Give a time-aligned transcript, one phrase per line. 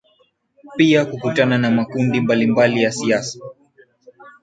[0.77, 3.39] pia kukutana na makundi mbalimbali ya siasa